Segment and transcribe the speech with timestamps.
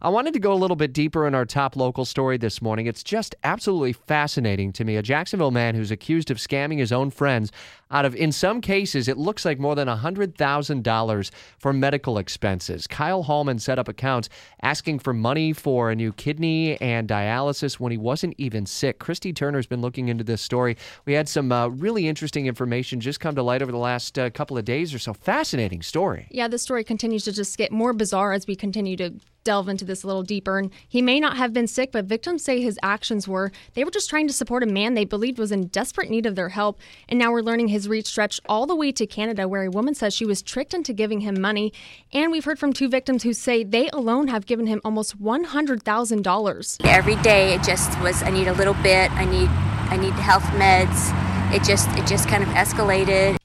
[0.00, 2.86] I wanted to go a little bit deeper in our top local story this morning.
[2.86, 4.94] It's just absolutely fascinating to me.
[4.94, 7.50] A Jacksonville man who's accused of scamming his own friends
[7.90, 12.86] out of, in some cases, it looks like more than $100,000 for medical expenses.
[12.86, 14.28] Kyle Hallman set up accounts
[14.62, 19.00] asking for money for a new kidney and dialysis when he wasn't even sick.
[19.00, 20.76] Christy Turner's been looking into this story.
[21.06, 24.30] We had some uh, really interesting information just come to light over the last uh,
[24.30, 25.12] couple of days or so.
[25.12, 26.28] Fascinating story.
[26.30, 29.84] Yeah, the story continues to just get more bizarre as we continue to delve into
[29.84, 30.58] this a little deeper.
[30.58, 33.50] And he may not have been sick, but victims say his actions were.
[33.74, 36.34] They were just trying to support a man they believed was in desperate need of
[36.34, 36.78] their help.
[37.08, 39.94] And now we're learning his reach stretched all the way to Canada, where a woman
[39.94, 41.72] says she was tricked into giving him money.
[42.12, 46.76] And we've heard from two victims who say they alone have given him almost $100,000.
[46.86, 49.48] Every day it just was I need a little bit, I need
[49.90, 51.14] I need health meds.
[51.54, 53.37] It just it just kind of escalated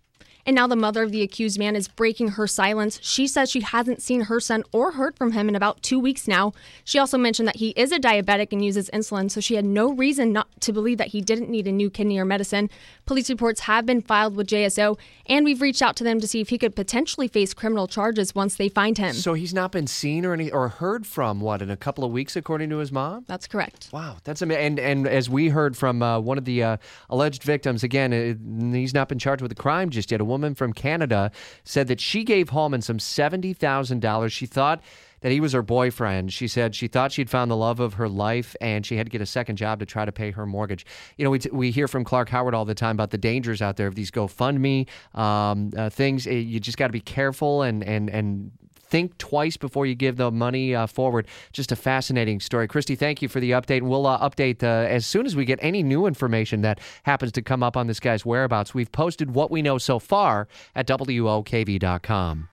[0.46, 3.00] and now the mother of the accused man is breaking her silence.
[3.02, 6.28] She says she hasn't seen her son or heard from him in about two weeks
[6.28, 6.54] now.
[6.84, 9.94] She also mentioned that he is a diabetic and uses insulin, so she had no
[9.94, 12.70] reason not to believe that he didn't need a new kidney or medicine.
[13.06, 16.42] Police reports have been filed with JSO, and we've reached out to them to see
[16.42, 19.14] if he could potentially face criminal charges once they find him.
[19.14, 22.12] So he's not been seen or any or heard from what in a couple of
[22.12, 23.24] weeks, according to his mom.
[23.28, 23.90] That's correct.
[23.92, 24.64] Wow, that's amazing.
[24.64, 26.78] And and as we heard from uh, one of the uh,
[27.10, 30.22] alleged victims, again, uh, he's not been charged with a crime just yet.
[30.22, 31.32] A woman from Canada
[31.64, 34.34] said that she gave Hallman some seventy thousand dollars.
[34.34, 34.82] She thought
[35.22, 36.34] that he was her boyfriend.
[36.34, 39.10] She said she thought she'd found the love of her life and she had to
[39.10, 40.86] get a second job to try to pay her mortgage.
[41.18, 43.62] You know, we, t- we hear from Clark Howard all the time about the dangers
[43.62, 46.26] out there of these GoFundMe um, uh, things.
[46.26, 48.52] You just got to be careful and, and, and
[48.94, 51.26] think twice before you give the money uh, forward.
[51.52, 52.68] Just a fascinating story.
[52.68, 53.82] Christy, thank you for the update.
[53.82, 57.42] We'll uh, update uh, as soon as we get any new information that happens to
[57.42, 58.76] come up on this guy's whereabouts.
[58.76, 62.42] We've posted what we know so far at WOKV.com.